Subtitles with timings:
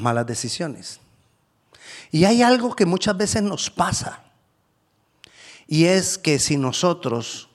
[0.00, 1.00] malas decisiones.
[2.10, 4.22] Y hay algo que muchas veces nos pasa.
[5.66, 7.48] Y es que si nosotros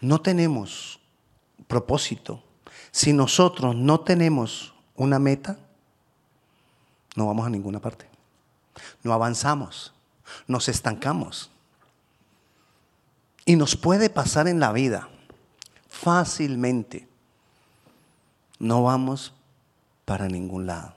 [0.00, 0.98] no tenemos
[1.66, 2.42] propósito,
[2.90, 5.58] si nosotros no tenemos una meta,
[7.14, 8.08] no vamos a ninguna parte.
[9.02, 9.92] No avanzamos,
[10.46, 11.50] nos estancamos.
[13.44, 15.08] Y nos puede pasar en la vida
[15.88, 17.08] fácilmente.
[18.58, 19.32] No vamos
[20.10, 20.92] para ningún lado.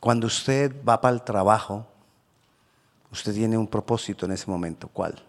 [0.00, 1.86] Cuando usted va para el trabajo,
[3.10, 4.88] usted tiene un propósito en ese momento.
[4.88, 5.22] ¿Cuál?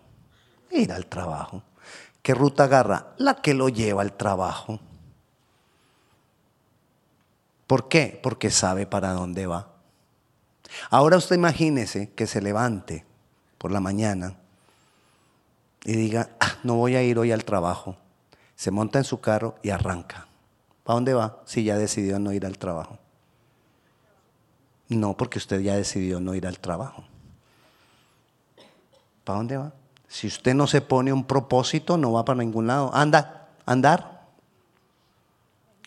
[0.71, 1.61] Ir al trabajo.
[2.21, 3.07] ¿Qué ruta agarra?
[3.17, 4.79] La que lo lleva al trabajo.
[7.67, 8.21] ¿Por qué?
[8.23, 9.67] Porque sabe para dónde va.
[10.89, 13.05] Ahora usted imagínese que se levante
[13.57, 14.37] por la mañana
[15.83, 17.97] y diga, ah, no voy a ir hoy al trabajo.
[18.55, 20.29] Se monta en su carro y arranca.
[20.83, 21.41] ¿Para dónde va?
[21.45, 22.97] Si ya decidió no ir al trabajo.
[24.89, 27.03] No, porque usted ya decidió no ir al trabajo.
[29.23, 29.73] ¿Para dónde va?
[30.07, 32.91] Si usted no se pone un propósito, no va para ningún lado.
[32.93, 34.27] Anda, andar.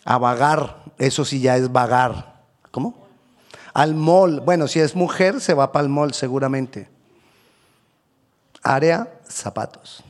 [0.05, 2.43] A vagar, eso sí ya es vagar.
[2.71, 3.07] ¿Cómo?
[3.75, 4.41] Al mall.
[4.41, 6.89] Bueno, si es mujer, se va para el mall seguramente.
[8.63, 10.03] Área, zapatos.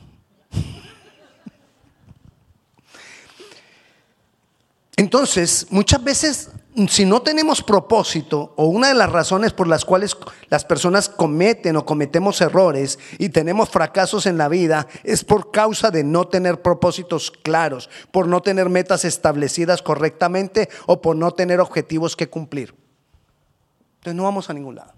[4.97, 6.49] Entonces, muchas veces,
[6.87, 10.17] si no tenemos propósito, o una de las razones por las cuales
[10.49, 15.91] las personas cometen o cometemos errores y tenemos fracasos en la vida, es por causa
[15.91, 21.59] de no tener propósitos claros, por no tener metas establecidas correctamente o por no tener
[21.59, 22.73] objetivos que cumplir.
[23.99, 24.93] Entonces no vamos a ningún lado.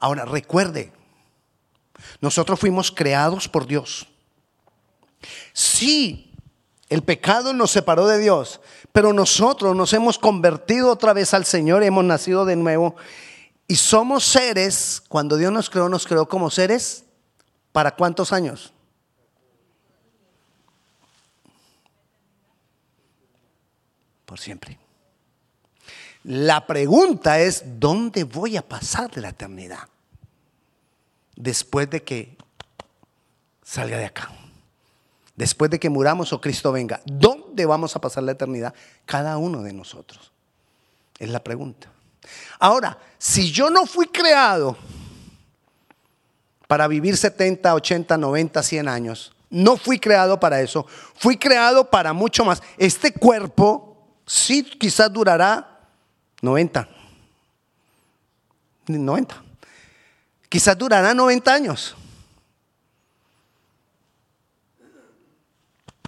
[0.00, 0.92] Ahora, recuerde,
[2.22, 4.08] nosotros fuimos creados por Dios.
[5.52, 6.33] Sí,
[6.88, 8.60] el pecado nos separó de Dios,
[8.92, 12.94] pero nosotros nos hemos convertido otra vez al Señor, hemos nacido de nuevo
[13.66, 17.04] y somos seres, cuando Dios nos creó, nos creó como seres,
[17.72, 18.72] ¿para cuántos años?
[24.26, 24.78] Por siempre.
[26.24, 29.88] La pregunta es, ¿dónde voy a pasar la eternidad?
[31.36, 32.36] Después de que
[33.62, 34.30] salga de acá
[35.36, 38.74] después de que muramos o Cristo venga, ¿dónde vamos a pasar la eternidad?
[39.04, 40.32] Cada uno de nosotros.
[41.18, 41.88] Es la pregunta.
[42.58, 44.76] Ahora, si yo no fui creado
[46.66, 52.12] para vivir 70, 80, 90, 100 años, no fui creado para eso, fui creado para
[52.12, 52.62] mucho más.
[52.78, 53.96] Este cuerpo
[54.26, 55.80] sí quizás durará
[56.42, 56.88] 90.
[58.86, 59.42] 90.
[60.48, 61.96] Quizás durará 90 años.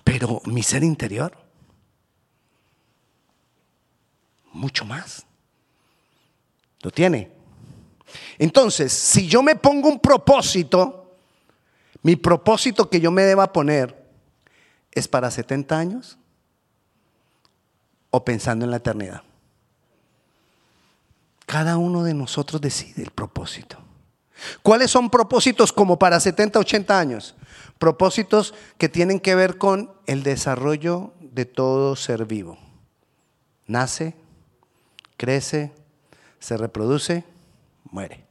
[0.06, 1.36] Pero mi ser interior,
[4.52, 5.26] mucho más.
[6.80, 7.32] Lo tiene.
[8.38, 11.18] Entonces, si yo me pongo un propósito,
[12.02, 14.06] mi propósito que yo me deba poner
[14.92, 16.16] es para 70 años
[18.10, 19.24] o pensando en la eternidad.
[21.46, 23.85] Cada uno de nosotros decide el propósito.
[24.62, 27.34] ¿Cuáles son propósitos como para 70, 80 años?
[27.78, 32.58] Propósitos que tienen que ver con el desarrollo de todo ser vivo.
[33.66, 34.14] Nace,
[35.16, 35.72] crece,
[36.38, 37.24] se reproduce,
[37.90, 38.24] muere.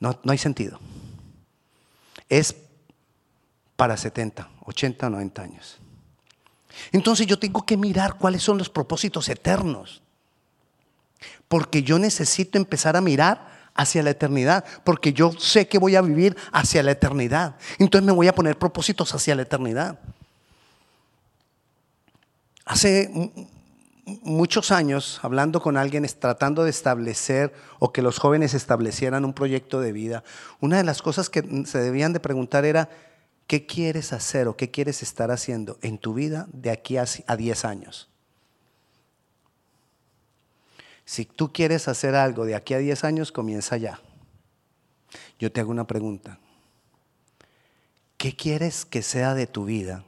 [0.00, 0.78] No, no hay sentido.
[2.28, 2.54] Es
[3.76, 5.78] para 70, 80, 90 años.
[6.92, 10.02] Entonces yo tengo que mirar cuáles son los propósitos eternos.
[11.48, 16.02] Porque yo necesito empezar a mirar hacia la eternidad, porque yo sé que voy a
[16.02, 17.56] vivir hacia la eternidad.
[17.78, 19.98] Entonces me voy a poner propósitos hacia la eternidad.
[22.64, 23.10] Hace
[24.22, 29.80] muchos años, hablando con alguien, tratando de establecer o que los jóvenes establecieran un proyecto
[29.80, 30.24] de vida,
[30.60, 32.88] una de las cosas que se debían de preguntar era,
[33.46, 37.64] ¿qué quieres hacer o qué quieres estar haciendo en tu vida de aquí a 10
[37.64, 38.13] años?
[41.04, 44.00] Si tú quieres hacer algo de aquí a 10 años, comienza ya.
[45.38, 46.38] Yo te hago una pregunta.
[48.16, 50.04] ¿Qué quieres que sea de tu vida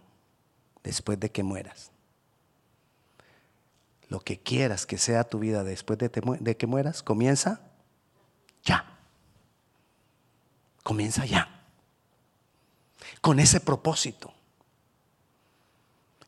[0.83, 1.91] después de que mueras?
[4.09, 6.11] Lo que quieras que sea tu vida después de,
[6.41, 7.61] de que mueras, comienza
[8.65, 8.99] ya.
[10.83, 11.65] Comienza ya.
[13.21, 14.33] Con ese propósito.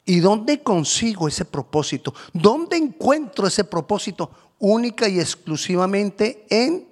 [0.05, 2.15] ¿Y dónde consigo ese propósito?
[2.33, 4.48] ¿Dónde encuentro ese propósito?
[4.59, 6.89] Única y exclusivamente en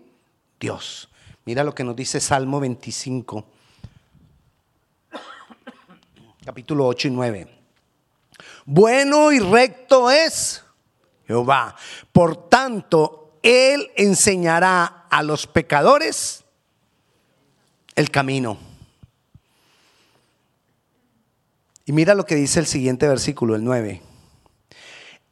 [0.58, 1.08] Dios.
[1.44, 3.44] Mira lo que nos dice Salmo 25,
[6.44, 7.48] capítulo 8 y 9.
[8.64, 10.64] Bueno y recto es
[11.26, 11.76] Jehová.
[12.12, 16.44] Por tanto, Él enseñará a los pecadores
[17.94, 18.58] el camino.
[21.84, 24.02] Y mira lo que dice el siguiente versículo, el 9.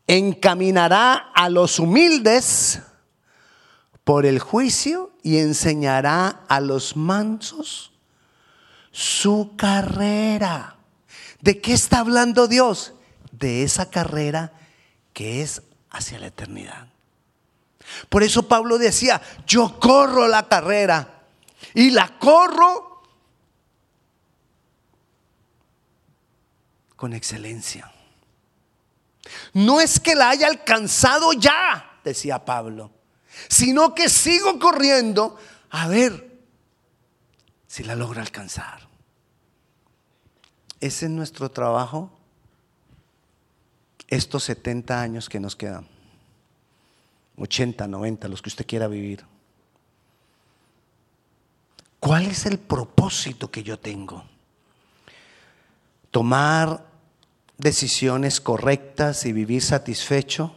[0.07, 2.83] Encaminará a los humildes
[4.05, 7.93] por el juicio y enseñará a los mansos
[8.93, 10.77] su carrera.
[11.41, 12.95] ¿De qué está hablando Dios?
[13.33, 14.53] De esa carrera
[15.13, 16.89] que es hacia la eternidad.
[18.09, 21.23] Por eso Pablo decía, yo corro la carrera
[21.75, 23.03] y la corro
[26.97, 27.94] con excelencia.
[29.55, 32.91] No es que la haya alcanzado ya, decía Pablo,
[33.49, 35.39] sino que sigo corriendo
[35.71, 36.41] a ver
[37.67, 38.89] si la logra alcanzar.
[40.81, 42.11] Ese es nuestro trabajo
[44.09, 45.87] estos 70 años que nos quedan.
[47.37, 49.25] 80, 90, los que usted quiera vivir.
[51.99, 54.25] ¿Cuál es el propósito que yo tengo?
[56.11, 56.94] Tomar
[57.65, 60.55] decisiones correctas y vivir satisfecho.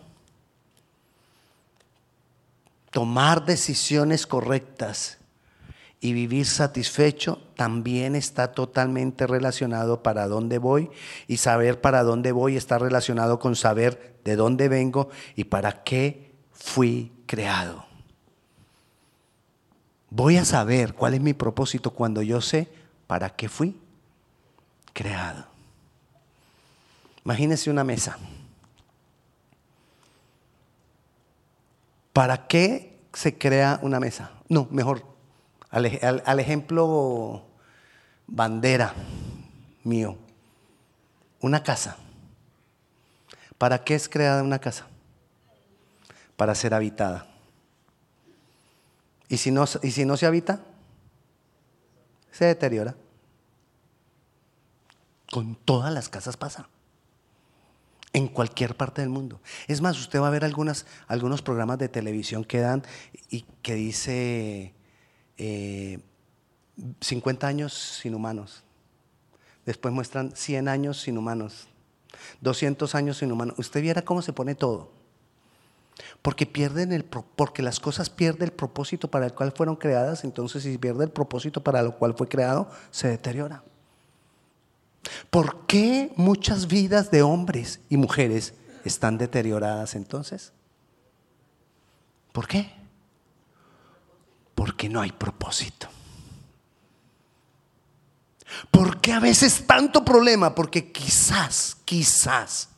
[2.92, 5.18] Tomar decisiones correctas
[6.01, 10.89] y vivir satisfecho también está totalmente relacionado para dónde voy
[11.30, 15.07] y saber para dónde voy está relacionado con saber de dónde vengo
[15.38, 17.86] y para qué fui creado.
[20.09, 22.68] Voy a saber cuál es mi propósito cuando yo sé
[23.07, 23.80] para qué fui
[24.92, 25.56] creado.
[27.27, 28.18] Imagínese una mesa.
[32.13, 34.31] ¿Para qué se crea una mesa?
[34.47, 35.03] No, mejor,
[35.69, 37.44] al, ejemplo
[38.27, 38.94] bandera
[39.83, 40.18] mío,
[41.41, 41.97] una casa.
[43.57, 44.88] ¿Para qué es creada una casa?
[46.38, 47.27] Para ser habitada.
[49.27, 50.62] ¿Y si no, y si no se habita?
[52.31, 52.95] Se deteriora.
[55.30, 56.69] Con todas las casas pasa.
[58.13, 59.42] En cualquier parte del mundo.
[59.68, 60.86] Es más, usted va a ver algunos
[61.44, 62.83] programas de televisión que dan
[63.30, 64.74] y que dice
[65.38, 68.63] 50 eh, años sin humanos.
[69.65, 71.68] Después muestran 100 años sin humanos.
[72.42, 73.56] 200 años sin humanos.
[73.57, 74.92] Usted viera cómo se pone todo.
[76.21, 80.63] Porque pierden el porque las cosas pierden el propósito para el cual fueron creadas, entonces
[80.63, 83.63] si pierde el propósito para lo cual fue creado, se deteriora.
[85.30, 90.54] ¿Por qué muchas vidas de hombres y mujeres están deterioradas entonces?
[92.31, 92.71] ¿Por qué?
[94.56, 95.88] Porque no hay propósito.
[98.71, 100.56] ¿Por qué a veces tanto problema?
[100.56, 102.69] Porque quizás, quizás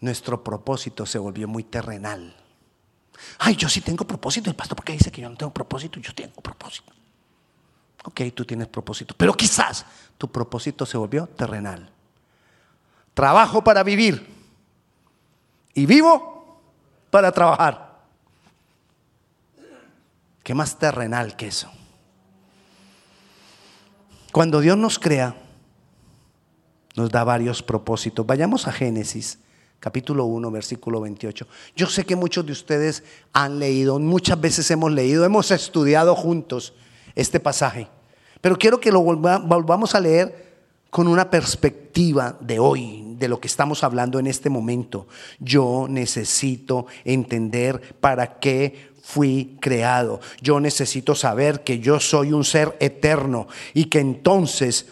[0.00, 2.36] nuestro propósito se volvió muy terrenal.
[3.38, 4.50] Ay, yo sí tengo propósito.
[4.50, 5.98] El pastor, ¿por qué dice que yo no tengo propósito?
[6.00, 6.92] Yo tengo propósito.
[8.04, 9.14] Ok, tú tienes propósito.
[9.16, 9.84] Pero quizás
[10.18, 11.90] tu propósito se volvió terrenal.
[13.14, 14.26] Trabajo para vivir.
[15.72, 16.60] Y vivo
[17.10, 17.94] para trabajar.
[20.42, 21.70] ¿Qué más terrenal que eso?
[24.32, 25.36] Cuando Dios nos crea,
[26.96, 28.26] nos da varios propósitos.
[28.26, 29.38] Vayamos a Génesis
[29.80, 31.46] capítulo 1, versículo 28.
[31.76, 36.74] Yo sé que muchos de ustedes han leído, muchas veces hemos leído, hemos estudiado juntos
[37.14, 37.88] este pasaje,
[38.40, 40.54] pero quiero que lo volvamos a leer
[40.90, 45.08] con una perspectiva de hoy, de lo que estamos hablando en este momento.
[45.40, 50.20] Yo necesito entender para qué fui creado.
[50.40, 54.86] Yo necesito saber que yo soy un ser eterno y que entonces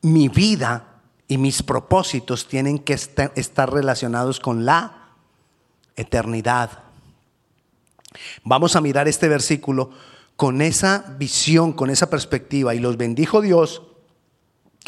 [0.00, 5.08] mi vida y mis propósitos tienen que estar relacionados con la
[5.96, 6.70] eternidad.
[8.44, 9.90] Vamos a mirar este versículo
[10.42, 12.74] con esa visión, con esa perspectiva.
[12.74, 13.80] Y los bendijo Dios.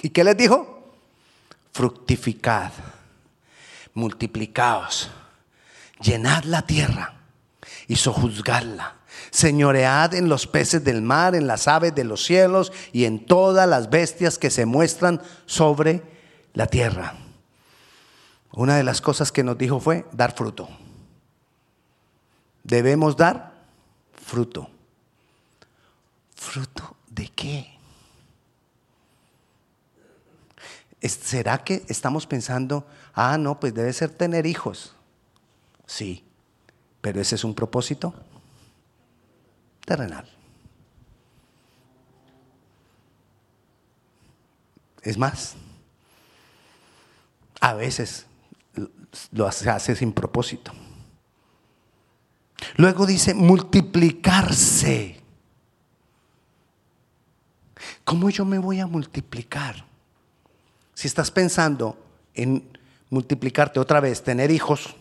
[0.02, 0.92] ¿Y qué les dijo?
[1.72, 2.72] Fructificad,
[3.92, 5.12] multiplicaos,
[6.00, 7.20] llenad la tierra
[7.86, 8.96] y sojuzgadla.
[9.30, 13.68] Señoread en los peces del mar, en las aves de los cielos y en todas
[13.68, 16.02] las bestias que se muestran sobre
[16.52, 17.14] la tierra.
[18.50, 20.68] Una de las cosas que nos dijo fue dar fruto.
[22.64, 23.54] Debemos dar
[24.20, 24.73] fruto.
[26.44, 27.66] ¿Fruto de qué?
[31.00, 34.94] ¿Será que estamos pensando, ah, no, pues debe ser tener hijos?
[35.86, 36.22] Sí,
[37.00, 38.14] pero ese es un propósito
[39.86, 40.28] terrenal.
[45.02, 45.56] Es más,
[47.60, 48.26] A veces
[49.32, 50.72] lo hace sin propósito.
[52.76, 55.23] Luego dice multiplicarse.
[58.04, 59.86] ¿Cómo yo me voy a multiplicar?
[60.94, 61.98] Si estás pensando
[62.34, 62.78] en
[63.10, 64.96] multiplicarte otra vez, tener hijos,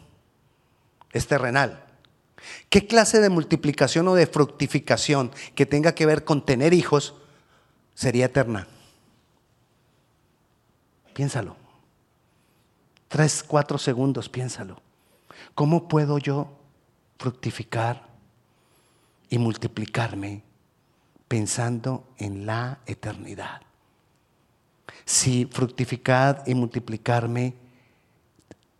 [1.12, 1.83] es terrenal.
[2.69, 7.13] ¿Qué clase de multiplicación o de fructificación que tenga que ver con tener hijos
[7.93, 8.67] sería eterna?
[11.13, 11.55] Piénsalo.
[13.07, 14.81] Tres, cuatro segundos, piénsalo.
[15.53, 16.57] ¿Cómo puedo yo
[17.19, 18.07] fructificar
[19.29, 20.41] y multiplicarme
[21.33, 23.63] pensando en la eternidad?
[25.03, 27.55] Si fructificar y multiplicarme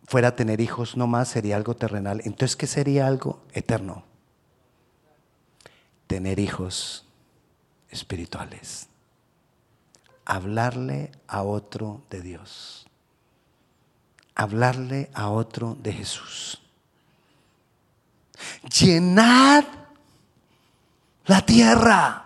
[0.06, 2.20] fuera tener hijos no más, sería algo terrenal.
[2.22, 4.04] Entonces, ¿qué sería algo eterno?
[6.06, 7.04] Tener hijos
[7.90, 8.86] espirituales.
[10.24, 12.86] Hablarle a otro de Dios.
[14.36, 16.62] Hablarle a otro de Jesús.
[18.80, 19.66] Llenar
[21.26, 22.23] la tierra.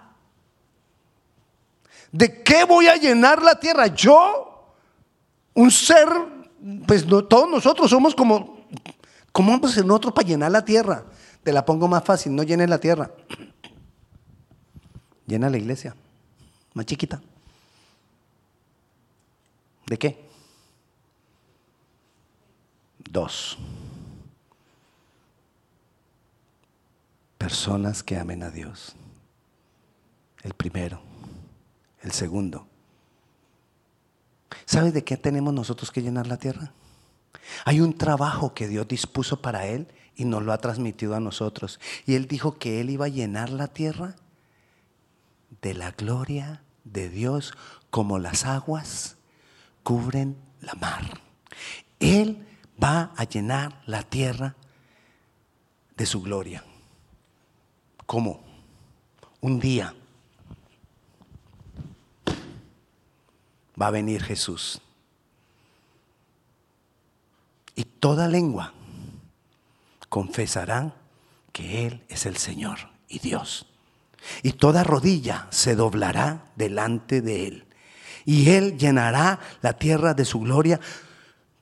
[2.10, 3.86] ¿De qué voy a llenar la tierra?
[3.88, 4.74] Yo,
[5.54, 6.08] un ser
[6.86, 8.66] pues todos nosotros somos como,
[9.32, 11.04] ¿cómo vamos en otro para llenar la tierra?
[11.42, 13.10] Te la pongo más fácil, no llenes la tierra.
[15.26, 15.94] Llena la iglesia,
[16.74, 17.20] más chiquita.
[19.86, 20.28] ¿De qué?
[23.10, 23.58] Dos.
[27.38, 28.94] Personas que amen a Dios.
[30.42, 31.07] El primero.
[32.02, 32.66] El segundo
[34.64, 36.72] ¿Sabes de qué tenemos nosotros que llenar la tierra?
[37.64, 41.80] Hay un trabajo que Dios dispuso para Él y nos lo ha transmitido a nosotros.
[42.06, 44.16] Y Él dijo que Él iba a llenar la tierra
[45.62, 47.54] de la gloria de Dios
[47.90, 49.16] como las aguas
[49.82, 51.20] cubren la mar.
[52.00, 52.46] Él
[52.82, 54.54] va a llenar la tierra
[55.96, 56.62] de su gloria.
[58.06, 58.42] ¿Cómo?
[59.40, 59.94] Un día
[63.80, 64.80] va a venir Jesús.
[67.74, 68.72] Y toda lengua
[70.08, 70.94] confesará
[71.52, 73.66] que Él es el Señor y Dios.
[74.42, 77.66] Y toda rodilla se doblará delante de Él.
[78.24, 80.80] Y Él llenará la tierra de su gloria.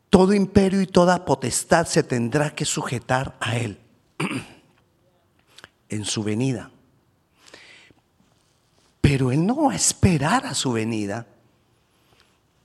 [0.09, 3.79] Todo imperio y toda potestad se tendrá que sujetar a Él
[5.91, 6.71] en su venida.
[9.03, 11.27] Pero Él no va a esperar a su venida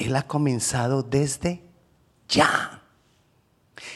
[0.05, 1.63] él ha comenzado desde
[2.27, 2.81] ya.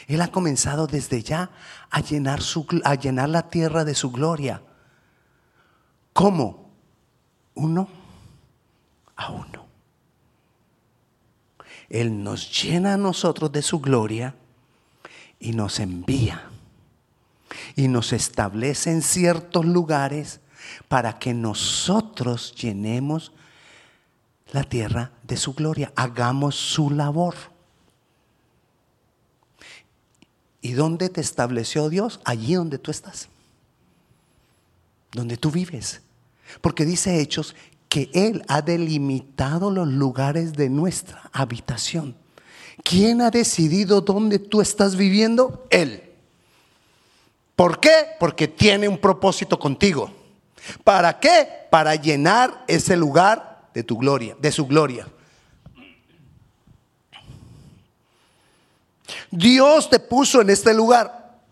[0.06, 1.50] Él ha comenzado desde ya
[1.90, 4.62] a llenar, su, a llenar la tierra de su gloria.
[6.12, 6.70] ¿Cómo?
[7.54, 7.88] Uno
[9.16, 9.66] a uno.
[11.88, 14.34] Él nos llena a nosotros de su gloria
[15.38, 16.50] y nos envía
[17.76, 20.40] y nos establece en ciertos lugares
[20.88, 23.32] para que nosotros llenemos
[24.56, 25.92] la tierra de su gloria.
[25.96, 27.34] Hagamos su labor.
[30.62, 32.20] ¿Y dónde te estableció Dios?
[32.24, 33.28] Allí donde tú estás.
[35.12, 36.00] Donde tú vives.
[36.62, 37.54] Porque dice Hechos
[37.90, 42.16] que Él ha delimitado los lugares de nuestra habitación.
[42.82, 45.66] ¿Quién ha decidido dónde tú estás viviendo?
[45.68, 46.02] Él.
[47.56, 48.06] ¿Por qué?
[48.18, 50.10] Porque tiene un propósito contigo.
[50.82, 51.46] ¿Para qué?
[51.70, 53.45] Para llenar ese lugar
[53.76, 55.06] de tu gloria, de su gloria.
[59.30, 61.42] Dios te puso en este lugar.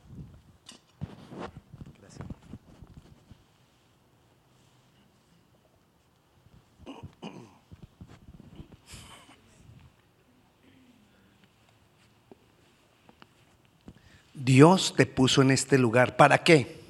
[14.33, 16.17] Dios te puso en este lugar.
[16.17, 16.81] ¿Para qué?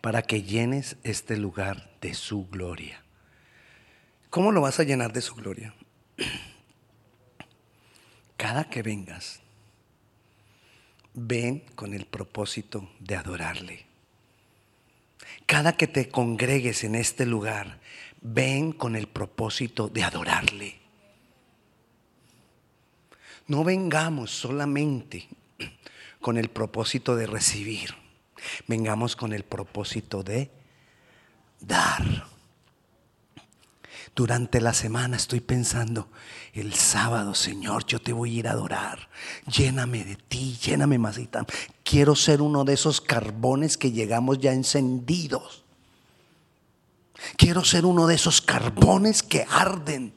[0.00, 3.03] Para que llenes este lugar de su gloria.
[4.34, 5.72] ¿Cómo lo vas a llenar de su gloria?
[8.36, 9.38] Cada que vengas,
[11.12, 13.86] ven con el propósito de adorarle.
[15.46, 17.78] Cada que te congregues en este lugar,
[18.22, 20.80] ven con el propósito de adorarle.
[23.46, 25.28] No vengamos solamente
[26.20, 27.94] con el propósito de recibir,
[28.66, 30.50] vengamos con el propósito de
[31.60, 32.33] dar.
[34.14, 36.08] Durante la semana estoy pensando,
[36.52, 39.08] el sábado, Señor, yo te voy a ir a adorar.
[39.46, 41.18] Lléname de ti, lléname más.
[41.82, 45.64] Quiero ser uno de esos carbones que llegamos ya encendidos.
[47.36, 50.14] Quiero ser uno de esos carbones que arden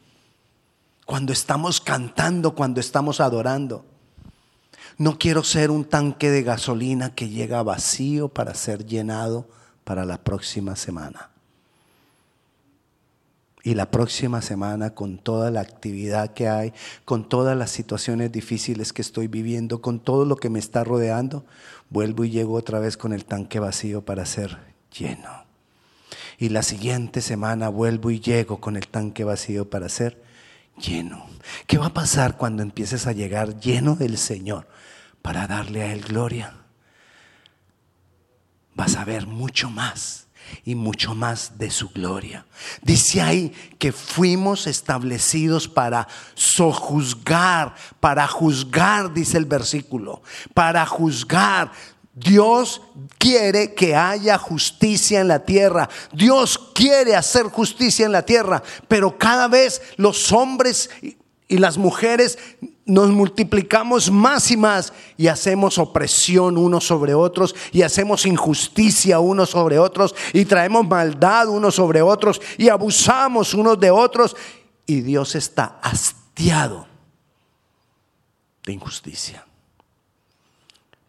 [1.06, 3.84] cuando estamos cantando, cuando estamos adorando.
[5.00, 9.50] No quiero ser un tanque de gasolina que llega vacío para ser llenado
[9.84, 11.32] para la próxima semana.
[13.68, 16.72] Y la próxima semana, con toda la actividad que hay,
[17.04, 21.46] con todas las situaciones difíciles que estoy viviendo, con todo lo que me está rodeando,
[21.90, 24.58] vuelvo y llego otra vez con el tanque vacío para ser
[24.98, 25.44] lleno.
[26.38, 30.24] Y la siguiente semana vuelvo y llego con el tanque vacío para ser
[30.78, 31.26] lleno.
[31.66, 34.66] ¿Qué va a pasar cuando empieces a llegar lleno del Señor
[35.22, 36.56] para darle a Él gloria?
[38.76, 40.27] Vas a ver mucho más
[40.66, 42.46] y mucho más de su gloria.
[42.82, 50.22] Dice ahí que fuimos establecidos para sojuzgar, para juzgar, dice el versículo,
[50.54, 51.72] para juzgar.
[52.14, 52.82] Dios
[53.20, 55.88] quiere que haya justicia en la tierra.
[56.12, 58.64] Dios quiere hacer justicia en la tierra.
[58.88, 60.90] Pero cada vez los hombres
[61.48, 62.38] y las mujeres
[62.86, 69.50] nos multiplicamos más y más y hacemos opresión unos sobre otros y hacemos injusticia unos
[69.50, 74.36] sobre otros y traemos maldad unos sobre otros y abusamos unos de otros
[74.86, 76.88] y Dios está hastiado
[78.66, 79.46] de injusticia.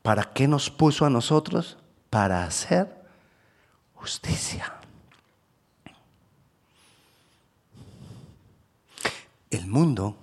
[0.03, 1.77] ¿Para qué nos puso a nosotros?
[2.11, 3.05] Para hacer
[3.95, 4.75] justicia.
[9.51, 10.17] El mundo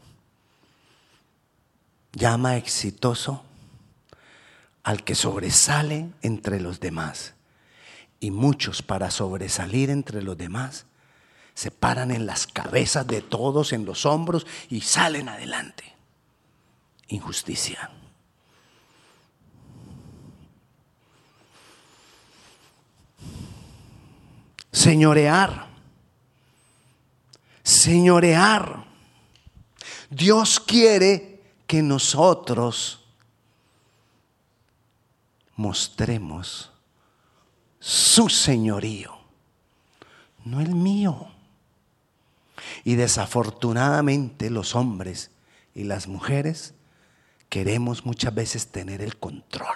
[2.16, 3.44] llama exitoso
[4.84, 7.34] al que sobresale entre los demás.
[8.20, 10.86] Y muchos para sobresalir entre los demás
[11.54, 15.84] se paran en las cabezas de todos, en los hombros y salen adelante.
[17.08, 17.92] Injusticia.
[24.72, 25.68] Señorear.
[27.64, 28.86] Señorear.
[30.10, 31.35] Dios quiere
[31.76, 33.02] que nosotros
[35.58, 36.72] mostremos
[37.82, 39.14] su señorío,
[40.46, 41.28] no el mío.
[42.86, 45.32] Y desafortunadamente los hombres
[45.74, 46.76] y las mujeres
[47.50, 49.76] queremos muchas veces tener el control,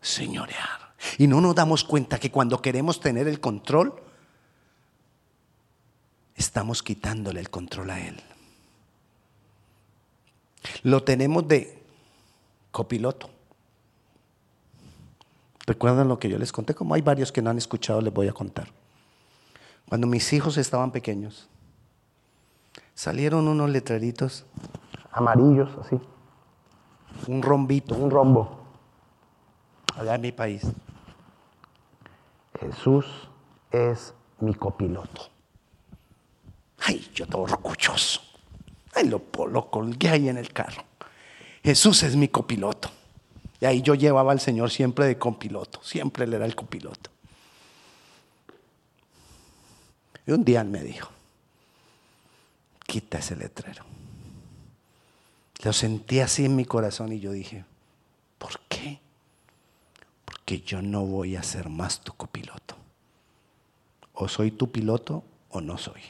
[0.00, 0.94] señorear.
[1.18, 4.00] Y no nos damos cuenta que cuando queremos tener el control,
[6.36, 8.22] estamos quitándole el control a Él.
[10.82, 11.82] Lo tenemos de
[12.70, 13.30] copiloto.
[15.66, 16.74] ¿Recuerdan lo que yo les conté?
[16.74, 18.68] Como hay varios que no han escuchado, les voy a contar.
[19.88, 21.48] Cuando mis hijos estaban pequeños,
[22.94, 24.46] salieron unos letreritos
[25.12, 26.00] amarillos, así.
[27.26, 28.58] Un rombito, un rombo.
[29.96, 30.62] Allá en mi país.
[32.58, 33.06] Jesús
[33.70, 35.28] es mi copiloto.
[36.78, 38.22] Ay, yo todo orgulloso.
[39.04, 40.84] Lo, lo colgué ahí en el carro.
[41.62, 42.90] Jesús es mi copiloto.
[43.60, 45.82] Y ahí yo llevaba al Señor siempre de copiloto.
[45.82, 47.10] Siempre él era el copiloto.
[50.26, 51.10] Y un día él me dijo,
[52.86, 53.84] quita ese letrero.
[55.62, 57.64] Lo sentí así en mi corazón y yo dije,
[58.38, 59.00] ¿por qué?
[60.24, 62.76] Porque yo no voy a ser más tu copiloto.
[64.14, 66.00] O soy tu piloto o no soy.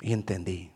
[0.00, 0.70] Y entendí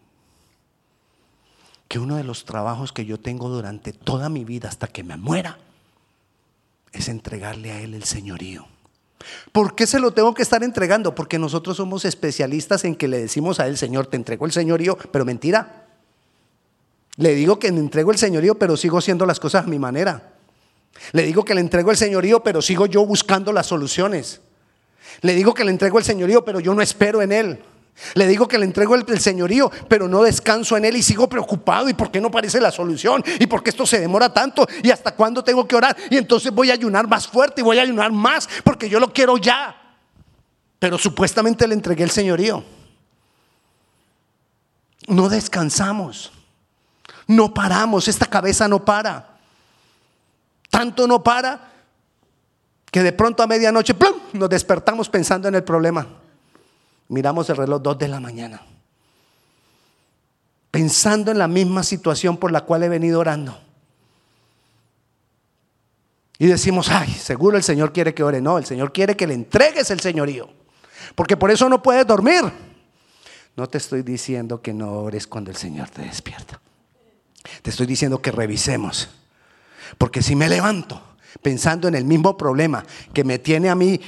[1.88, 5.16] que uno de los trabajos que yo tengo durante toda mi vida hasta que me
[5.16, 5.58] muera
[6.92, 8.66] es entregarle a Él el señorío.
[9.52, 11.14] ¿Por qué se lo tengo que estar entregando?
[11.14, 14.96] Porque nosotros somos especialistas en que le decimos a Él, Señor, te entrego el señorío,
[15.12, 15.86] pero mentira.
[17.16, 20.32] Le digo que le entrego el señorío, pero sigo haciendo las cosas a mi manera.
[21.12, 24.40] Le digo que le entrego el señorío, pero sigo yo buscando las soluciones.
[25.20, 27.62] Le digo que le entrego el señorío, pero yo no espero en Él.
[28.14, 31.88] Le digo que le entrego el, señorío, pero no descanso en él y sigo preocupado.
[31.88, 33.22] ¿Y por qué no parece la solución?
[33.38, 34.66] ¿Y por qué esto se demora tanto?
[34.82, 35.96] ¿Y hasta cuándo tengo que orar?
[36.10, 39.12] Y entonces voy a ayunar más fuerte y voy a ayunar más porque yo lo
[39.12, 39.76] quiero ya.
[40.78, 42.64] Pero supuestamente le entregué el señorío.
[45.06, 46.32] No descansamos.
[47.26, 48.08] No paramos.
[48.08, 49.38] Esta cabeza no para.
[50.70, 51.72] Tanto no para
[52.90, 53.94] que de pronto a medianoche
[54.32, 56.06] nos despertamos pensando en el problema.
[57.12, 58.62] Miramos el reloj 2 de la mañana.
[60.70, 63.60] Pensando en la misma situación por la cual he venido orando.
[66.38, 68.40] Y decimos, ay, seguro el Señor quiere que ore.
[68.40, 70.48] No, el Señor quiere que le entregues el señorío.
[71.14, 72.50] Porque por eso no puedes dormir.
[73.56, 76.62] No te estoy diciendo que no ores cuando el Señor te despierta.
[77.60, 79.10] Te estoy diciendo que revisemos.
[79.98, 81.02] Porque si me levanto
[81.42, 84.00] pensando en el mismo problema que me tiene a mí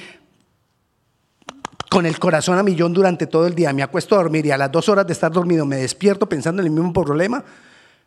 [1.94, 4.58] con el corazón a millón durante todo el día, me acuesto a dormir y a
[4.58, 7.44] las dos horas de estar dormido me despierto pensando en el mismo problema,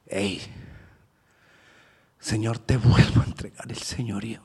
[0.05, 0.41] hey,
[2.19, 4.41] Señor, te vuelvo a entregar el señorío.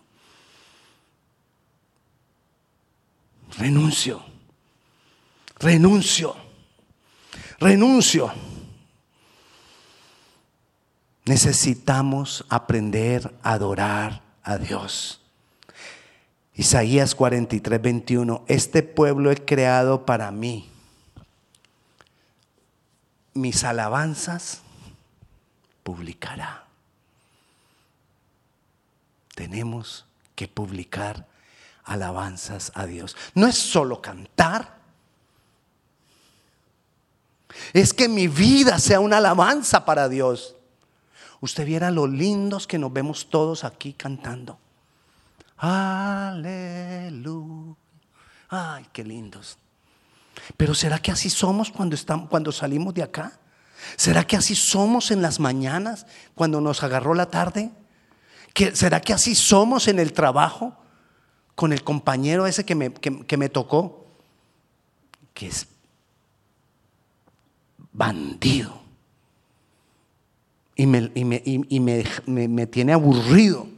[3.58, 4.22] Renuncio,
[5.58, 6.36] renuncio,
[7.58, 8.32] renuncio.
[11.24, 15.21] Necesitamos aprender a adorar a Dios.
[16.54, 20.68] Isaías 43, 21, este pueblo he creado para mí.
[23.32, 24.60] Mis alabanzas
[25.82, 26.66] publicará.
[29.34, 31.26] Tenemos que publicar
[31.84, 33.16] alabanzas a Dios.
[33.34, 34.76] No es solo cantar.
[37.72, 40.56] Es que mi vida sea una alabanza para Dios.
[41.40, 44.58] Usted viera lo lindos que nos vemos todos aquí cantando.
[45.64, 47.22] Aleluya.
[48.48, 49.56] Ay, qué lindos.
[50.56, 53.38] Pero ¿será que así somos cuando, estamos, cuando salimos de acá?
[53.96, 57.70] ¿Será que así somos en las mañanas cuando nos agarró la tarde?
[58.74, 60.76] ¿Será que así somos en el trabajo
[61.54, 64.04] con el compañero ese que me, que me tocó?
[65.32, 65.68] Que es
[67.92, 68.82] bandido.
[70.74, 72.04] Y, me, y, me, y me,
[72.48, 73.68] me, tiene aburrido.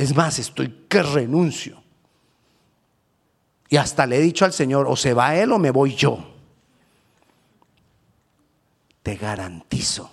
[0.00, 1.82] Es más, estoy que renuncio.
[3.68, 6.24] Y hasta le he dicho al Señor, o se va Él o me voy yo.
[9.02, 10.10] Te garantizo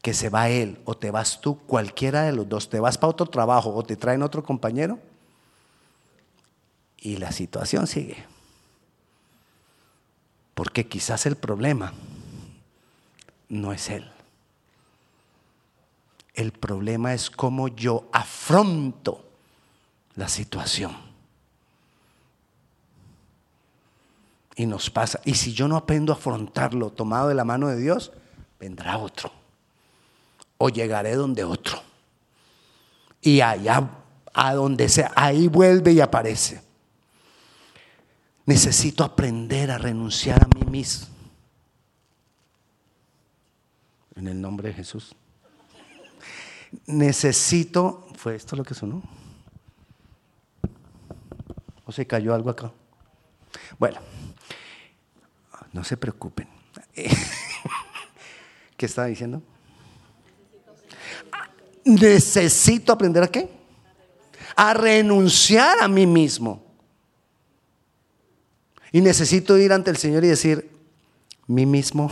[0.00, 3.10] que se va Él o te vas tú, cualquiera de los dos, te vas para
[3.10, 4.98] otro trabajo o te traen otro compañero
[6.96, 8.24] y la situación sigue.
[10.54, 11.92] Porque quizás el problema
[13.50, 14.10] no es Él.
[16.38, 19.24] El problema es cómo yo afronto
[20.14, 20.96] la situación.
[24.54, 25.20] Y nos pasa.
[25.24, 28.12] Y si yo no aprendo a afrontarlo tomado de la mano de Dios,
[28.60, 29.32] vendrá otro.
[30.58, 31.82] O llegaré donde otro.
[33.20, 33.90] Y allá,
[34.32, 36.62] a donde sea, ahí vuelve y aparece.
[38.46, 41.08] Necesito aprender a renunciar a mí mismo.
[44.14, 45.16] En el nombre de Jesús
[46.86, 49.02] necesito, ¿fue esto lo que sonó?
[51.84, 52.72] ¿O se cayó algo acá?
[53.78, 53.98] Bueno,
[55.72, 56.48] no se preocupen.
[58.76, 59.42] ¿Qué estaba diciendo?
[61.84, 63.48] Necesito aprender a qué?
[64.54, 66.62] A renunciar a mí mismo.
[68.92, 70.70] Y necesito ir ante el Señor y decir,
[71.46, 72.10] mí mismo,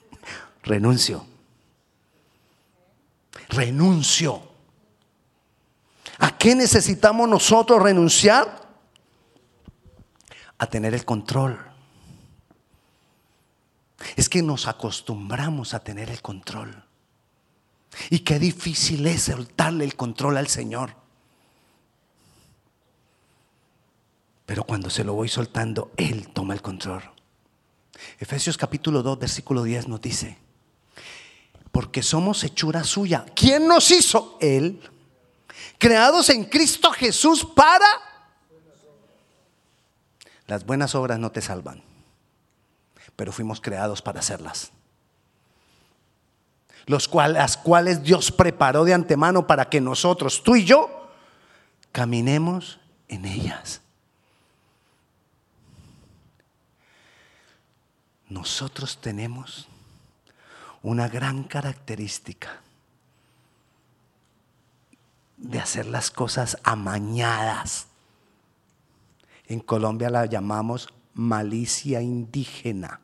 [0.62, 1.31] renuncio
[3.52, 4.42] renuncio.
[6.18, 8.68] ¿A qué necesitamos nosotros renunciar?
[10.58, 11.58] A tener el control.
[14.16, 16.84] Es que nos acostumbramos a tener el control.
[18.10, 20.96] Y qué difícil es soltarle el control al Señor.
[24.46, 27.02] Pero cuando se lo voy soltando, Él toma el control.
[28.18, 30.38] Efesios capítulo 2, versículo 10 nos dice,
[31.72, 33.24] porque somos hechura suya.
[33.34, 34.36] ¿Quién nos hizo?
[34.40, 34.80] Él.
[35.78, 37.86] Creados en Cristo Jesús para...
[40.46, 41.82] Las buenas obras no te salvan,
[43.16, 44.70] pero fuimos creados para hacerlas.
[46.84, 51.08] Las cuales Dios preparó de antemano para que nosotros, tú y yo,
[51.90, 53.80] caminemos en ellas.
[58.28, 59.68] Nosotros tenemos
[60.82, 62.60] una gran característica
[65.36, 67.86] de hacer las cosas amañadas.
[69.46, 73.00] En Colombia la llamamos malicia indígena.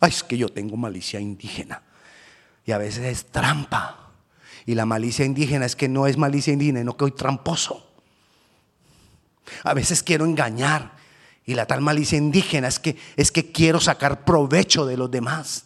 [0.00, 1.82] Ay, es que yo tengo malicia indígena.
[2.64, 4.10] Y a veces es trampa.
[4.66, 7.88] Y la malicia indígena es que no es malicia indígena, no que soy tramposo.
[9.62, 10.92] A veces quiero engañar.
[11.44, 15.65] Y la tal malicia indígena es que, es que quiero sacar provecho de los demás.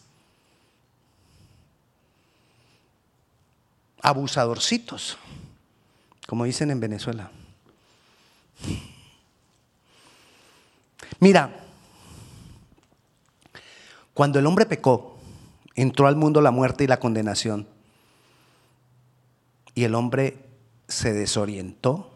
[4.01, 5.17] Abusadorcitos,
[6.27, 7.31] como dicen en Venezuela.
[11.19, 11.55] Mira,
[14.13, 15.17] cuando el hombre pecó,
[15.75, 17.67] entró al mundo la muerte y la condenación,
[19.73, 20.45] y el hombre
[20.87, 22.11] se desorientó,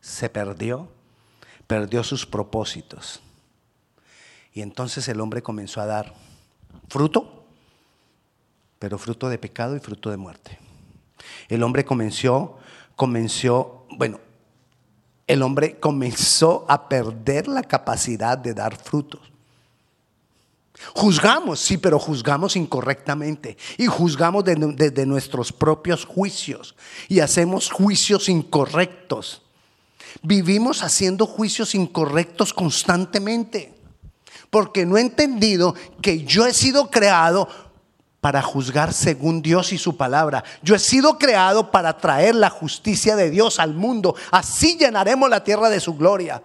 [0.00, 0.88] se perdió,
[1.66, 3.20] perdió sus propósitos.
[4.52, 6.14] Y entonces el hombre comenzó a dar
[6.88, 7.46] fruto,
[8.78, 10.58] pero fruto de pecado y fruto de muerte.
[11.48, 12.58] El hombre comenzó,
[12.96, 14.20] comenzó, bueno,
[15.26, 19.20] el hombre comenzó a perder la capacidad de dar frutos.
[20.94, 26.76] Juzgamos, sí, pero juzgamos incorrectamente y juzgamos desde nuestros propios juicios
[27.08, 29.42] y hacemos juicios incorrectos.
[30.22, 33.74] Vivimos haciendo juicios incorrectos constantemente
[34.50, 37.48] porque no he entendido que yo he sido creado
[38.20, 40.42] para juzgar según Dios y su palabra.
[40.62, 44.14] Yo he sido creado para traer la justicia de Dios al mundo.
[44.30, 46.42] Así llenaremos la tierra de su gloria.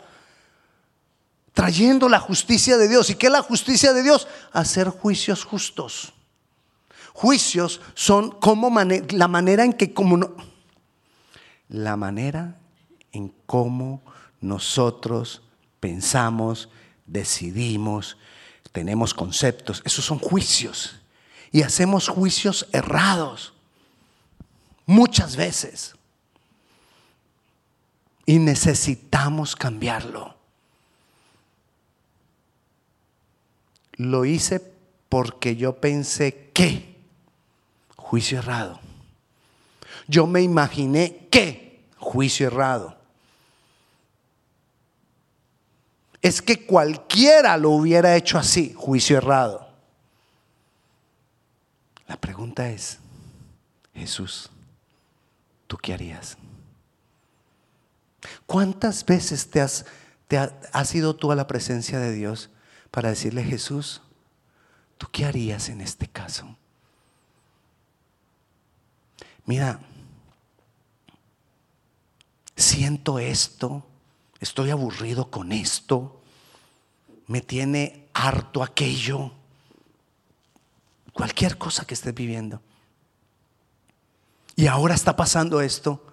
[1.54, 3.10] Trayendo la justicia de Dios.
[3.10, 4.28] ¿Y qué es la justicia de Dios?
[4.52, 6.14] Hacer juicios justos.
[7.14, 8.72] Juicios son como
[9.10, 10.36] la manera en que como no,
[11.70, 12.58] la manera
[13.12, 14.02] en cómo
[14.42, 15.44] nosotros
[15.80, 16.70] pensamos,
[17.06, 18.18] decidimos,
[18.72, 19.84] tenemos conceptos.
[19.86, 21.03] Esos son juicios
[21.54, 23.54] y hacemos juicios errados
[24.88, 25.96] muchas veces.
[28.26, 30.36] Y necesitamos cambiarlo.
[33.98, 34.60] Lo hice
[35.10, 36.96] porque yo pensé que,
[37.96, 38.80] juicio errado.
[40.08, 42.98] Yo me imaginé que, juicio errado.
[46.20, 49.63] Es que cualquiera lo hubiera hecho así, juicio errado.
[52.14, 53.00] La pregunta es,
[53.96, 54.52] Jesús,
[55.66, 56.38] ¿tú qué harías?
[58.46, 59.88] ¿Cuántas veces te has,
[60.28, 62.52] te has ido tú a la presencia de Dios
[62.92, 64.04] para decirle, Jesús,
[65.00, 66.56] ¿tú qué harías en este caso?
[69.48, 69.80] Mira,
[72.56, 73.88] siento esto,
[74.40, 76.22] estoy aburrido con esto,
[77.26, 79.34] me tiene harto aquello
[81.14, 82.62] cualquier cosa que estés viviendo.
[84.56, 86.06] Y ahora está pasando esto.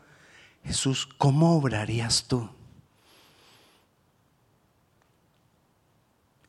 [0.64, 2.48] Jesús, ¿cómo obrarías tú?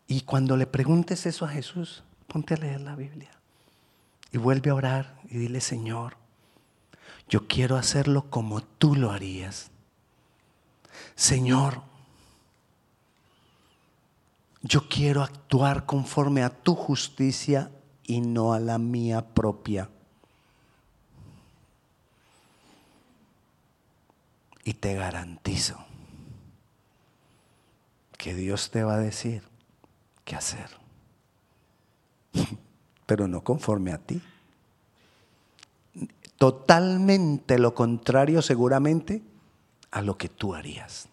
[0.07, 3.31] Y cuando le preguntes eso a Jesús, ponte a leer la Biblia
[4.31, 6.17] y vuelve a orar y dile, Señor,
[7.29, 9.71] yo quiero hacerlo como tú lo harías.
[11.15, 11.81] Señor,
[14.61, 17.71] yo quiero actuar conforme a tu justicia
[18.05, 19.89] y no a la mía propia.
[24.63, 25.77] Y te garantizo
[28.17, 29.43] que Dios te va a decir
[30.23, 30.69] qué hacer,
[33.07, 34.21] pero no conforme a ti.
[36.37, 39.21] Totalmente lo contrario seguramente
[39.91, 41.07] a lo que tú harías.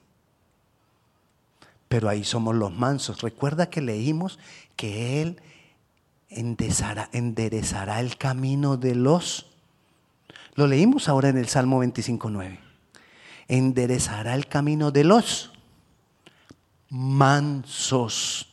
[1.88, 3.22] Pero ahí somos los mansos.
[3.22, 4.38] Recuerda que leímos
[4.76, 5.40] que Él
[6.30, 9.46] enderezará, el camino de los...
[10.54, 12.58] Lo leímos ahora en el Salmo 25.9.
[13.48, 15.52] Enderezará el camino de los
[16.90, 18.48] mansos.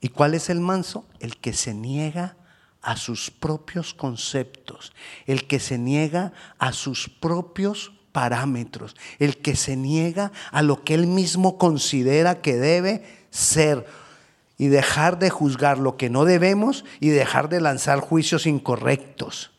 [0.00, 1.06] ¿Y cuál es el manso?
[1.20, 2.36] El que se niega
[2.80, 4.92] a sus propios conceptos,
[5.26, 10.94] el que se niega a sus propios parámetros, el que se niega a lo que
[10.94, 13.86] él mismo considera que debe ser
[14.62, 19.50] y dejar de juzgar lo que no debemos y dejar de lanzar juicios incorrectos.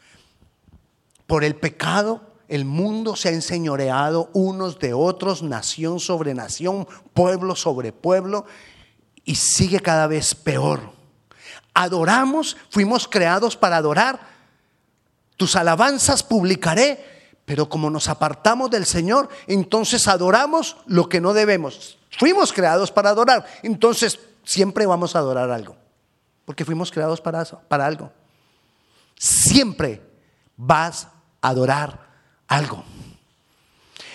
[1.28, 7.58] Por el pecado, el mundo se ha enseñoreado unos de otros, nación sobre nación, pueblo
[7.58, 8.46] sobre pueblo,
[9.26, 10.94] y sigue cada vez peor.
[11.74, 14.22] Adoramos, fuimos creados para adorar.
[15.36, 21.98] Tus alabanzas publicaré, pero como nos apartamos del Señor, entonces adoramos lo que no debemos.
[22.18, 25.76] Fuimos creados para adorar, entonces siempre vamos a adorar algo,
[26.46, 28.12] porque fuimos creados para para algo.
[29.18, 30.02] Siempre
[30.58, 31.08] vas
[31.42, 32.08] a adorar
[32.48, 32.84] algo.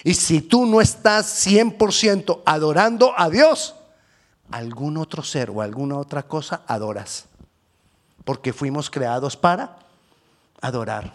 [0.05, 3.75] Y si tú no estás 100% adorando a Dios,
[4.51, 7.27] algún otro ser o alguna otra cosa adoras.
[8.25, 9.79] Porque fuimos creados para
[10.61, 11.15] adorar.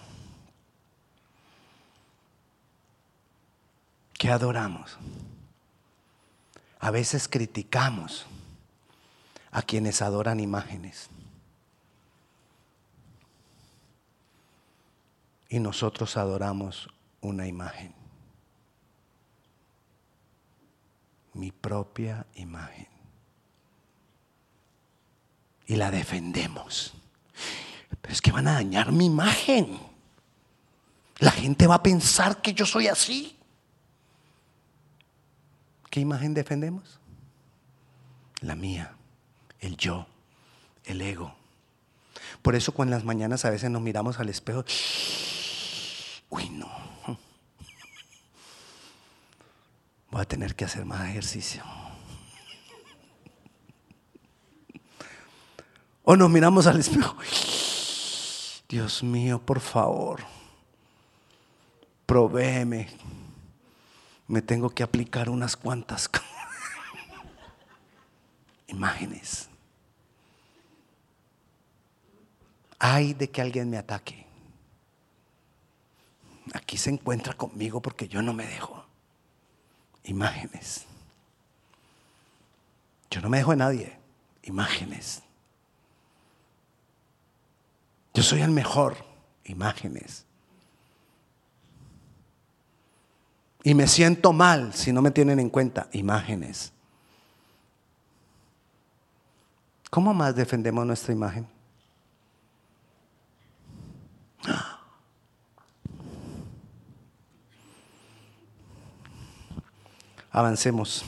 [4.14, 4.98] ¿Qué adoramos?
[6.80, 8.26] A veces criticamos
[9.54, 11.10] a quienes adoran imágenes.
[15.48, 16.90] Y nosotros adoramos
[17.22, 17.94] una imagen.
[21.36, 22.88] Mi propia imagen.
[25.68, 26.96] Y la defendemos.
[28.02, 29.78] Pero es que van a dañar mi imagen.
[31.20, 33.38] La gente va a pensar que yo soy así.
[35.92, 37.00] ¿Qué imagen defendemos?
[38.42, 38.98] La mía
[39.64, 40.06] el yo,
[40.86, 41.34] el ego.
[42.42, 44.66] Por eso cuando en las mañanas a veces nos miramos al espejo,
[46.30, 46.70] uy no,
[50.12, 51.64] voy a tener que hacer más ejercicio.
[56.06, 57.16] O nos miramos al espejo.
[58.68, 60.22] Dios mío, por favor,
[62.06, 62.90] provéeme.
[64.28, 66.10] Me tengo que aplicar unas cuantas
[68.68, 69.48] imágenes.
[72.86, 74.26] Ay de que alguien me ataque.
[76.54, 78.84] Aquí se encuentra conmigo porque yo no me dejo.
[80.04, 80.84] Imágenes.
[83.10, 83.98] Yo no me dejo de nadie.
[84.42, 85.24] Imágenes.
[88.14, 88.98] Yo soy el mejor.
[89.46, 90.26] Imágenes.
[93.64, 95.88] Y me siento mal si no me tienen en cuenta.
[95.94, 96.74] Imágenes.
[99.90, 101.63] ¿Cómo más defendemos nuestra imagen?
[110.34, 111.06] Avancemos.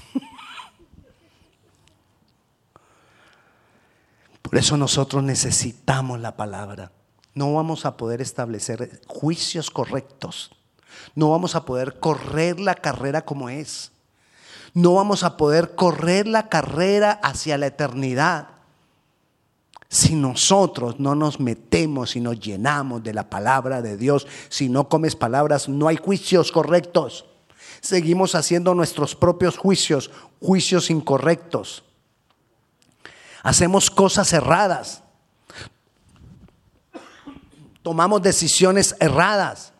[4.44, 6.92] Por eso nosotros necesitamos la palabra.
[7.34, 10.52] No vamos a poder establecer juicios correctos.
[11.16, 13.92] No vamos a poder correr la carrera como es.
[14.74, 18.50] No vamos a poder correr la carrera hacia la eternidad
[19.90, 24.28] si nosotros no nos metemos y nos llenamos de la palabra de Dios.
[24.50, 27.26] Si no comes palabras, no hay juicios correctos.
[27.82, 31.84] Seguimos haciendo nuestros propios juicios, juicios incorrectos.
[33.44, 35.04] Hacemos cosas erradas.
[37.84, 39.72] Tomamos decisiones erradas.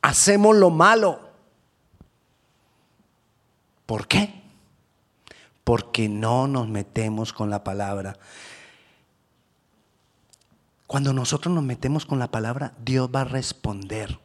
[0.00, 1.20] Hacemos lo malo.
[3.86, 4.42] ¿Por qué?
[5.62, 8.18] Porque no nos metemos con la palabra.
[10.88, 14.18] Cuando nosotros nos metemos con la palabra, Dios va a responder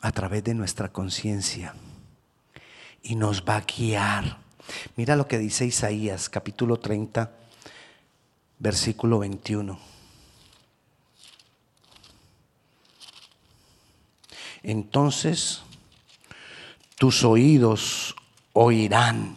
[0.00, 1.74] a través de nuestra conciencia
[3.02, 4.38] y nos va a guiar.
[4.96, 7.32] Mira lo que dice Isaías capítulo 30,
[8.58, 9.78] versículo 21.
[14.62, 15.62] Entonces
[16.96, 18.14] tus oídos
[18.52, 19.36] oirán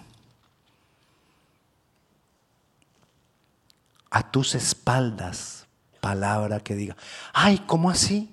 [4.10, 5.67] a tus espaldas
[6.02, 6.97] palabra que diga,
[7.32, 8.30] ay, ¿cómo así?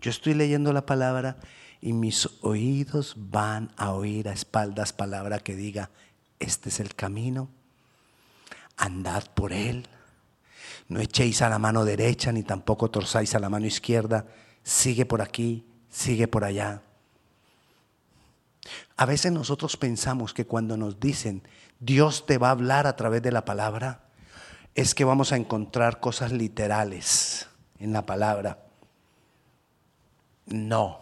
[0.00, 1.38] Yo estoy leyendo la palabra
[1.80, 5.90] y mis oídos van a oír a espaldas palabra que diga,
[6.38, 7.48] este es el camino,
[8.76, 9.88] andad por él,
[10.88, 14.26] no echéis a la mano derecha ni tampoco torzáis a la mano izquierda,
[14.62, 16.82] sigue por aquí, sigue por allá.
[18.96, 21.42] A veces nosotros pensamos que cuando nos dicen
[21.80, 24.04] Dios te va a hablar a través de la palabra,
[24.74, 28.67] es que vamos a encontrar cosas literales en la palabra.
[30.48, 31.00] No.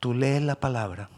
[0.00, 1.08] Tú lees la palabra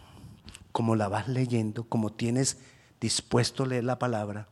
[0.72, 2.58] como la vas leyendo, como tienes
[3.00, 4.46] dispuesto a leer la palabra,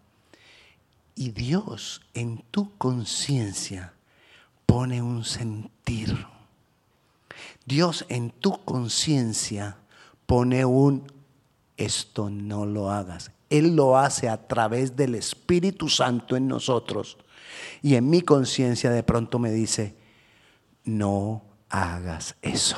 [1.14, 3.92] y Dios en tu conciencia
[4.64, 6.26] pone un sentir.
[7.66, 9.76] Dios en tu conciencia
[10.24, 11.12] pone un,
[11.76, 13.30] esto no lo hagas.
[13.50, 17.18] Él lo hace a través del Espíritu Santo en nosotros.
[17.82, 19.94] Y en mi conciencia de pronto me dice,
[20.84, 21.42] no
[21.74, 22.76] hagas eso.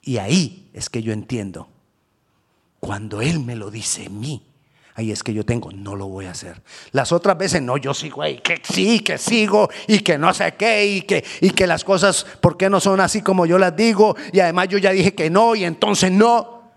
[0.00, 1.68] Y ahí es que yo entiendo.
[2.80, 4.46] Cuando Él me lo dice en mí,
[4.94, 6.62] ahí es que yo tengo, no lo voy a hacer.
[6.92, 10.54] Las otras veces no, yo sigo ahí, que sí, que sigo y que no sé
[10.54, 13.76] qué y que, y que las cosas, ¿por qué no son así como yo las
[13.76, 14.16] digo?
[14.32, 16.72] Y además yo ya dije que no y entonces no.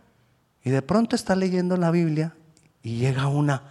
[0.66, 2.36] Y de pronto está leyendo la Biblia
[2.82, 3.64] y llega una...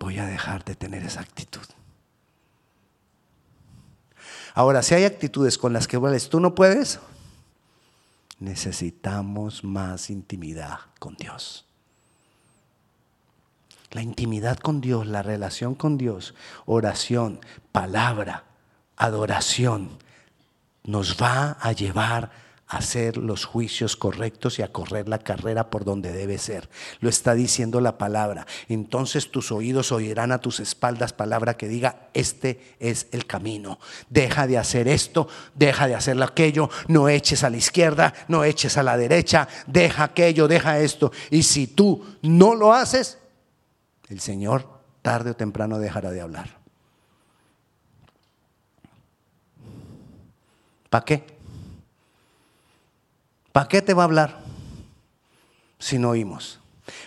[0.00, 1.66] Voy a dejar de tener esa actitud.
[4.54, 6.98] Ahora, si hay actitudes con las que tú no puedes,
[8.40, 11.66] necesitamos más intimidad con Dios.
[13.92, 18.44] La intimidad con Dios, la relación con Dios, oración, palabra,
[18.96, 19.98] adoración,
[20.84, 22.30] nos va a llevar
[22.70, 26.70] hacer los juicios correctos y a correr la carrera por donde debe ser.
[27.00, 28.46] Lo está diciendo la palabra.
[28.68, 33.80] Entonces tus oídos oirán a tus espaldas palabra que diga, este es el camino.
[34.08, 38.76] Deja de hacer esto, deja de hacer aquello, no eches a la izquierda, no eches
[38.78, 41.10] a la derecha, deja aquello, deja esto.
[41.30, 43.18] Y si tú no lo haces,
[44.08, 44.64] el Señor
[45.02, 46.60] tarde o temprano dejará de hablar.
[50.88, 51.39] ¿Para qué?
[53.52, 54.40] ¿Para qué te va a hablar
[55.78, 56.60] si no oímos?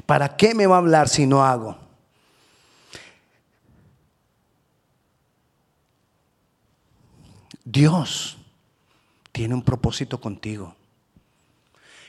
[0.06, 1.78] ¿Para qué me va a hablar si no hago?
[7.64, 8.38] Dios
[9.32, 10.76] tiene un propósito contigo.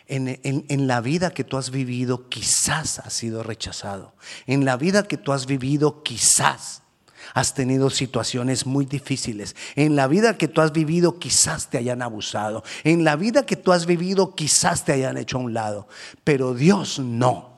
[0.06, 4.12] En, en, en, la vida que tú has vivido quizás has sido rechazado.
[4.46, 6.83] En la vida que tú has vivido quizás
[7.32, 9.56] has tenido situaciones muy difíciles.
[9.76, 12.64] En la vida que tú has vivido quizás te hayan abusado.
[12.82, 15.88] En la vida que tú has vivido quizás te hayan hecho a un lado.
[16.24, 17.54] Pero Dios no.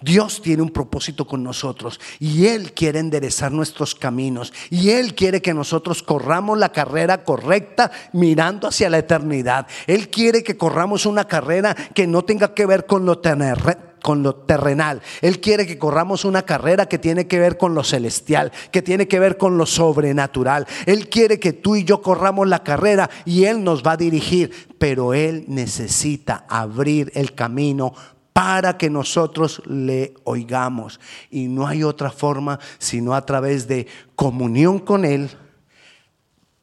[0.00, 5.42] Dios tiene un propósito con nosotros y Él quiere enderezar nuestros caminos y Él quiere
[5.42, 9.66] que nosotros corramos la carrera correcta mirando hacia la eternidad.
[9.86, 13.20] Él quiere que corramos una carrera que no tenga que ver con lo,
[14.02, 15.00] con lo terrenal.
[15.22, 19.08] Él quiere que corramos una carrera que tiene que ver con lo celestial, que tiene
[19.08, 20.66] que ver con lo sobrenatural.
[20.84, 24.74] Él quiere que tú y yo corramos la carrera y Él nos va a dirigir,
[24.78, 27.94] pero Él necesita abrir el camino
[28.32, 31.00] para que nosotros le oigamos.
[31.30, 33.86] Y no hay otra forma sino a través de
[34.16, 35.30] comunión con Él,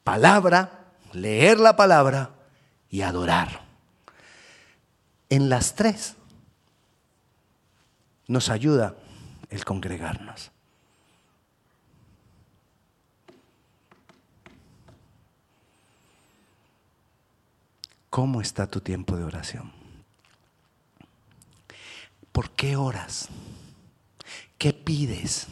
[0.04, 2.30] palabra, leer la palabra
[2.90, 3.62] y adorar.
[5.28, 6.16] En las tres
[8.30, 8.94] nos ayuda
[9.48, 10.52] el congregarnos.
[18.08, 19.72] ¿Cómo está tu tiempo de oración?
[22.30, 23.28] ¿Por qué oras?
[24.58, 25.48] ¿Qué pides?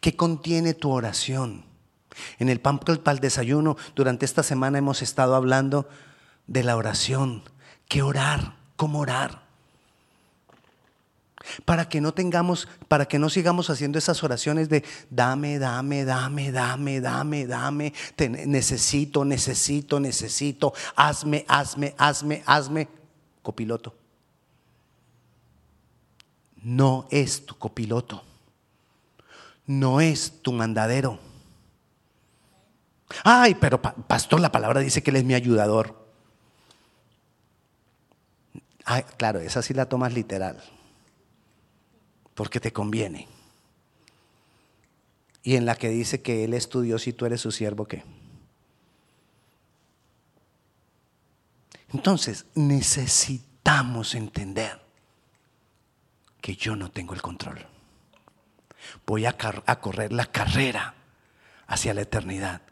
[0.00, 1.64] ¿Qué contiene tu oración?
[2.40, 5.88] En el pan para el desayuno, durante esta semana hemos estado hablando
[6.48, 7.44] de la oración.
[7.86, 8.56] ¿Qué orar?
[8.74, 9.47] ¿Cómo orar?
[11.64, 16.52] Para que no tengamos, para que no sigamos haciendo esas oraciones de dame, dame, dame,
[16.52, 17.92] dame, dame, dame,
[18.46, 22.88] necesito, necesito, necesito, hazme, hazme, hazme, hazme,
[23.42, 23.94] copiloto
[26.62, 28.22] no es tu copiloto,
[29.66, 31.18] no es tu mandadero.
[33.24, 35.96] Ay, pero pastor, la palabra dice que Él es mi ayudador.
[38.84, 40.62] Ay, claro, esa sí la tomas literal,
[42.38, 43.26] porque te conviene.
[45.42, 47.86] Y en la que dice que Él es tu Dios y tú eres su siervo,
[47.86, 48.04] ¿qué?
[51.92, 54.80] Entonces, necesitamos entender
[56.40, 57.66] que yo no tengo el control.
[59.04, 59.36] Voy a,
[59.80, 60.94] correr la carrera
[61.66, 62.62] hacia la eternidad,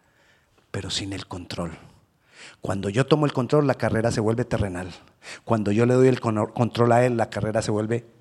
[0.70, 1.76] pero sin el control.
[2.60, 4.94] Cuando yo tomo el control, la carrera se vuelve terrenal.
[5.42, 8.15] Cuando yo le doy el control a Él, la carrera se vuelve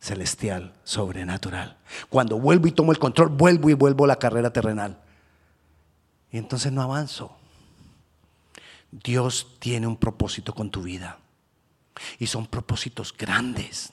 [0.00, 1.76] celestial, sobrenatural.
[2.08, 4.98] Cuando vuelvo y tomo el control, vuelvo y vuelvo a la carrera terrenal.
[6.30, 7.36] Y entonces no avanzo.
[8.90, 11.18] Dios tiene un propósito con tu vida.
[12.18, 13.92] Y son propósitos grandes.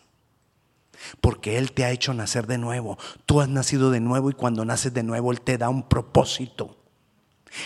[1.22, 2.98] Porque Él te ha hecho nacer de nuevo.
[3.26, 6.78] Tú has nacido de nuevo y cuando naces de nuevo Él te da un propósito.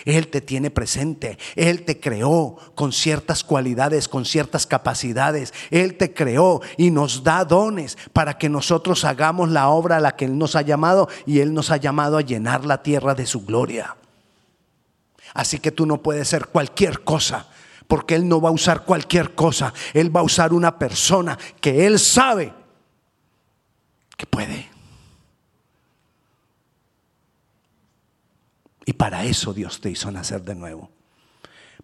[0.05, 5.53] Él te tiene presente, Él te creó con ciertas cualidades, con ciertas capacidades.
[5.71, 10.15] Él te creó y nos da dones para que nosotros hagamos la obra a la
[10.15, 13.25] que Él nos ha llamado y Él nos ha llamado a llenar la tierra de
[13.25, 13.95] su gloria.
[15.33, 17.47] Así que tú no puedes ser cualquier cosa,
[17.87, 19.73] porque Él no va a usar cualquier cosa.
[19.93, 22.53] Él va a usar una persona que Él sabe
[24.17, 24.78] que puede.
[28.89, 30.89] Y para eso Dios te hizo nacer de nuevo.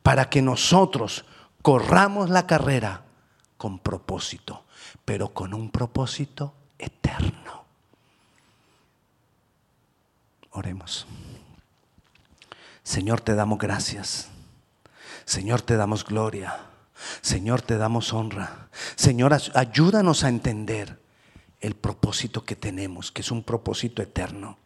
[0.02, 1.24] Para que nosotros
[1.62, 3.04] corramos la carrera
[3.58, 4.66] con propósito,
[5.06, 7.64] pero con un propósito eterno.
[10.50, 11.06] Oremos.
[12.82, 14.30] Señor, te damos gracias.
[15.26, 16.58] Señor, te damos gloria.
[17.22, 18.70] Señor, te damos honra.
[18.96, 21.00] Señor, ayúdanos a entender
[21.62, 24.58] el propósito que tenemos, que es un propósito eterno.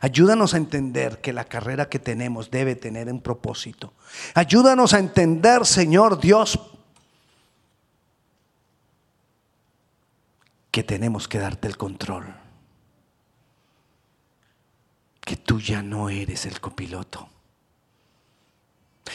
[0.00, 3.92] Ayúdanos a entender que la carrera que tenemos debe tener un propósito.
[4.34, 6.58] Ayúdanos a entender, Señor Dios,
[10.70, 12.34] que tenemos que darte el control.
[15.20, 17.28] Que tú ya no eres el copiloto.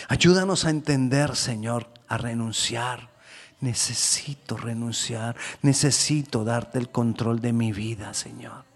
[0.07, 3.09] Ayúdanos a entender, Señor, a renunciar
[3.61, 8.68] necesito renunciar, necesito darte el control de mi vida, Señor.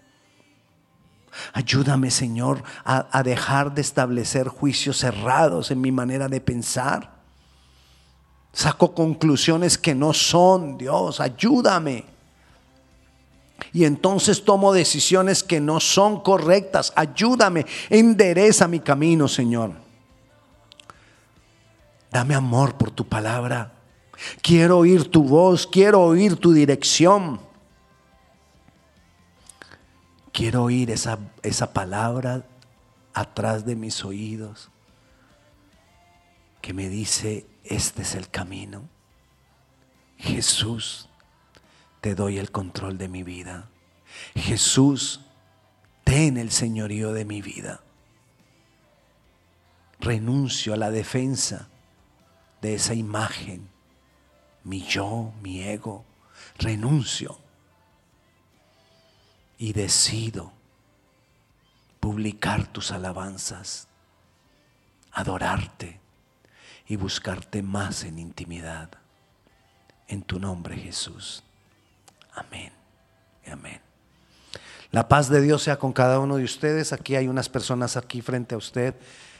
[1.53, 7.11] Ayúdame, Señor, a, dejar de establecer juicios cerrados en mi manera de pensar.
[8.51, 12.05] Saco conclusiones que no son, Dios, ayúdame.
[13.71, 16.93] Y entonces tomo decisiones que no son correctas.
[16.95, 19.71] Ayúdame, endereza mi camino, Señor.
[22.11, 23.73] Dame amor por tu palabra.
[24.41, 27.39] Quiero oír tu voz, quiero oír tu dirección.
[30.33, 32.43] Quiero oír esa, esa palabra
[33.13, 34.71] atrás de mis oídos.
[36.59, 38.89] que me dice, este es el camino.
[40.17, 41.09] Jesús,
[42.01, 43.69] te doy el control de mi vida.
[44.33, 45.21] Jesús,
[46.03, 47.81] ten el señorío de mi vida.
[49.99, 51.67] Renuncio a la defensa
[52.61, 53.69] de esa imagen,
[54.63, 56.05] mi yo, mi ego.
[56.57, 57.42] Renuncio
[59.57, 60.51] y decido
[61.99, 63.87] publicar tus alabanzas,
[65.11, 65.99] adorarte
[66.87, 68.89] y buscarte más en intimidad.
[70.07, 71.43] En tu nombre, Jesús.
[72.33, 72.73] Amén.
[73.49, 73.79] Amén.
[74.91, 76.93] La paz de Dios sea con cada uno de ustedes.
[76.93, 78.95] Aquí hay unas personas aquí frente a usted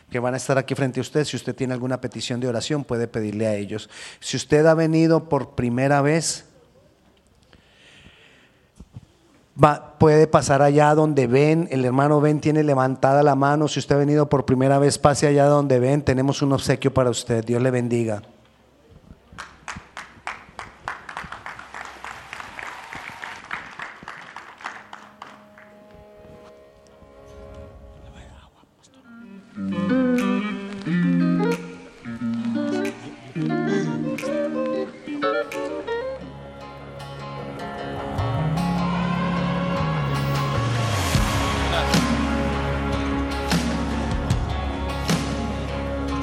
[0.10, 1.26] que van a estar aquí frente a usted.
[1.26, 3.90] Si usted tiene alguna petición de oración, puede pedirle a ellos.
[4.20, 6.46] Si usted ha venido por primera vez,
[9.62, 11.68] va, puede pasar allá donde ven.
[11.72, 13.68] El hermano Ben tiene levantada la mano.
[13.68, 16.02] Si usted ha venido por primera vez, pase allá donde ven.
[16.02, 17.44] Tenemos un obsequio para usted.
[17.46, 18.22] Dios le bendiga.